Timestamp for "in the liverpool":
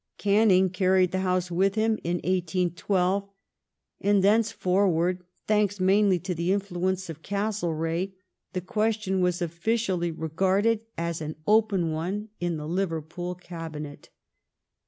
12.39-13.35